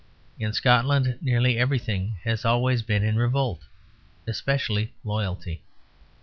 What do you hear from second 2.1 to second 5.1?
has always been in revolt especially